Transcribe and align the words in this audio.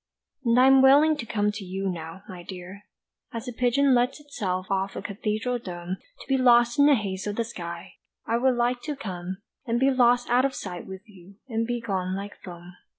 And 0.43 0.59
I 0.59 0.65
am 0.65 0.81
willing 0.81 1.15
to 1.17 1.27
come 1.27 1.51
to 1.51 1.63
you 1.63 1.87
now, 1.87 2.23
my 2.27 2.41
dear, 2.41 2.85
As 3.31 3.47
a 3.47 3.53
pigeon 3.53 3.93
lets 3.93 4.19
itself 4.19 4.65
off 4.71 4.93
from 4.93 5.01
a 5.03 5.05
cathedral 5.05 5.59
dome 5.59 5.97
To 6.21 6.27
be 6.27 6.37
lost 6.41 6.79
in 6.79 6.87
the 6.87 6.95
haze 6.95 7.27
of 7.27 7.35
the 7.35 7.43
sky, 7.43 7.97
I 8.25 8.37
would 8.37 8.55
like 8.55 8.81
to 8.85 8.95
come, 8.95 9.43
And 9.67 9.79
be 9.79 9.91
lost 9.91 10.27
out 10.31 10.43
of 10.43 10.55
sight 10.55 10.87
with 10.87 11.07
you, 11.07 11.35
and 11.47 11.67
be 11.67 11.79
gone 11.81 12.15
like 12.15 12.35
foam. 12.41 12.73